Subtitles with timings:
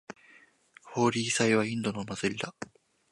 [0.83, 2.55] ホーリー祭はインドのお祭りだ。